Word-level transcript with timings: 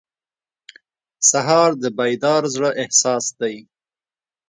سهار 1.29 1.71
د 1.83 1.85
بیدار 1.97 2.43
زړه 2.53 2.69
احساس 2.81 3.25
دی. 3.39 3.55